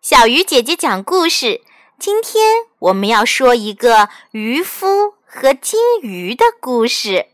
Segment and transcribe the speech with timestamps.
[0.00, 1.60] 小鱼姐姐讲故事。
[1.98, 7.26] 今天我们要说一个渔夫和金鱼的故事。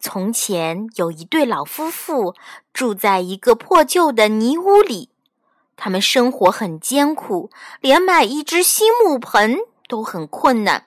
[0.00, 2.34] 从前有一对老夫妇
[2.72, 5.10] 住在一个破旧的泥屋里，
[5.76, 10.86] 他们生活很艰苦，连买一只新木盆都很困难。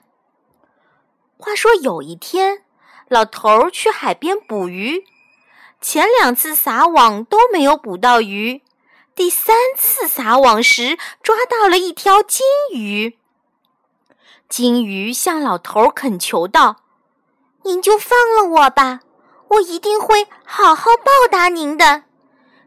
[1.38, 2.64] 话说有一天，
[3.08, 5.06] 老头儿去海边捕鱼，
[5.80, 8.62] 前两次撒网都没有捕到鱼。
[9.22, 12.44] 第三次撒网时，抓到了一条金
[12.74, 13.20] 鱼。
[14.50, 16.78] 金鱼向老头恳求道
[17.62, 19.02] ：“您就放了我吧，
[19.50, 22.06] 我一定会好好报答您的。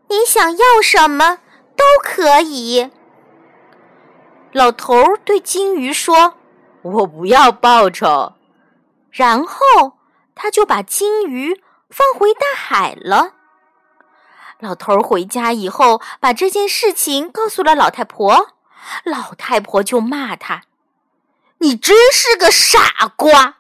[0.07, 1.41] 您想要什么
[1.75, 2.89] 都可以。”
[4.55, 6.35] 老头对金鱼说
[6.83, 8.35] ：“我不要报酬。”
[9.11, 9.95] 然后
[10.37, 13.33] 他就把金鱼放回大海了。
[14.65, 18.55] 老头回家以后，把这件事情告诉了老太婆。
[19.05, 20.63] 老太婆就骂他
[21.61, 23.59] ：“你真是个傻瓜！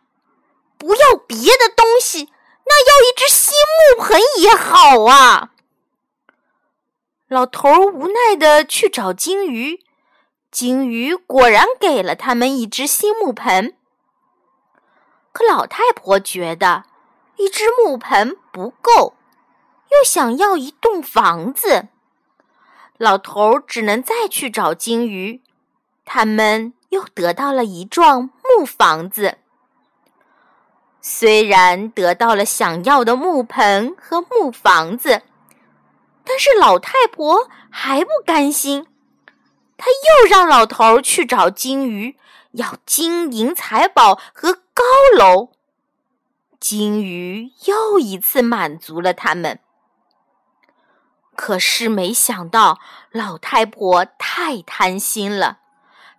[0.78, 2.30] 不要别的东西，
[2.64, 5.50] 那要一只新木盆也好啊！”
[7.28, 9.84] 老头无奈的去找金鱼，
[10.50, 13.76] 金鱼果然给了他们一只新木盆。
[15.32, 16.84] 可老太婆觉得
[17.36, 19.14] 一只木盆不够。
[19.94, 21.88] 又想要一栋房子，
[22.98, 25.40] 老头只能再去找金鱼。
[26.04, 29.38] 他们又得到了一幢木房子。
[31.00, 35.22] 虽然得到了想要的木盆和木房子，
[36.24, 38.86] 但是老太婆还不甘心。
[39.76, 42.16] 她又让老头去找金鱼，
[42.52, 44.82] 要金银财宝和高
[45.16, 45.50] 楼。
[46.58, 49.60] 金鱼又一次满足了他们。
[51.36, 52.78] 可是没想到，
[53.10, 55.58] 老太婆太贪心了，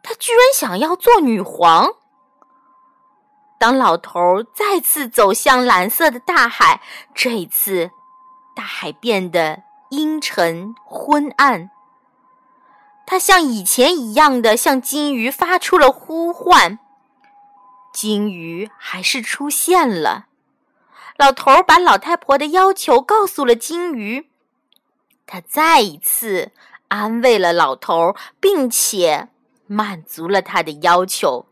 [0.04, 1.96] 她居然想要做女皇。
[3.58, 6.82] 当老头再次走向蓝色的大海，
[7.14, 7.90] 这一次
[8.54, 11.72] 大海变得阴沉昏暗。
[13.08, 16.80] 他像以前一样的向金鱼发出了呼唤，
[17.94, 20.26] 金鱼还是出现了。
[21.18, 24.30] 老头把老太婆的要求告诉了金鱼。
[25.28, 26.52] 他再一次
[26.88, 29.30] 安慰了老头，并且
[29.68, 31.46] 满足了他的要求。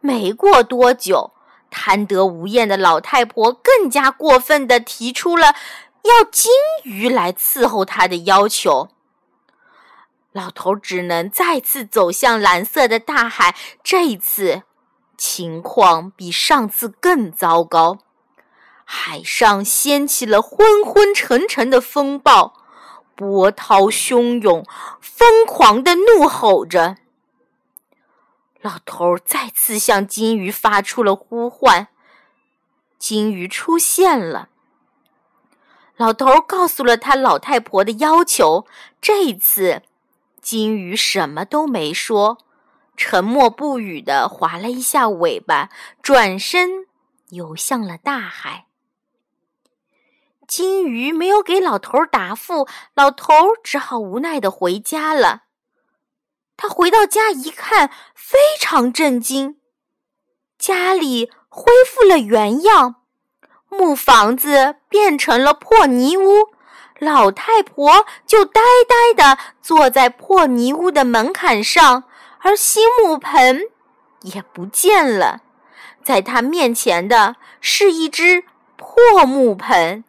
[0.00, 1.32] 没过多久，
[1.70, 5.54] 贪得无厌的老太婆更加过分的提出了
[6.02, 6.50] 要金
[6.84, 8.88] 鱼来伺候她的要求。
[10.32, 14.62] 老头只能再次走向蓝色的大海，这一次
[15.16, 17.98] 情况比上次更糟糕。
[18.90, 22.54] 海上掀起了昏昏沉沉的风暴，
[23.14, 24.64] 波涛汹涌，
[24.98, 26.96] 疯狂的怒吼着。
[28.62, 31.88] 老头再次向金鱼发出了呼唤，
[32.98, 34.48] 金鱼出现了。
[35.98, 38.66] 老头告诉了他老太婆的要求，
[39.02, 39.82] 这一次
[40.40, 42.38] 金鱼什么都没说，
[42.96, 45.68] 沉默不语的划了一下尾巴，
[46.00, 46.86] 转身
[47.28, 48.64] 游向了大海。
[50.48, 55.42] 金鱼没有给老头答复，老头只好无奈的回家了。
[56.56, 59.58] 他回到家一看，非常震惊，
[60.58, 62.96] 家里恢复了原样，
[63.68, 66.48] 木房子变成了破泥屋，
[66.98, 72.04] 老太婆就呆呆的坐在破泥屋的门槛上，
[72.40, 73.60] 而新木盆
[74.22, 75.42] 也不见了，
[76.02, 78.44] 在他面前的是一只
[78.76, 80.04] 破木盆。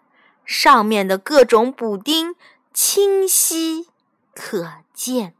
[0.49, 2.35] 上面的各种补丁
[2.73, 3.87] 清晰
[4.33, 5.35] 可见。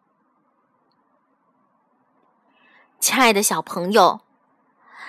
[3.00, 4.20] 亲爱的小朋友，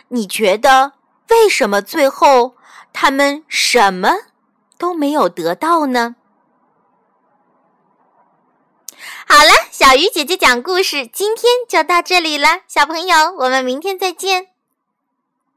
[0.09, 0.95] 你觉得
[1.29, 2.57] 为什么最后
[2.95, 4.15] 他们什么
[4.79, 6.17] 都没有得到呢？
[9.27, 14.50] 好了，小鱼姐姐讲故事，今天就到这里了，小朋友，我们明天再见。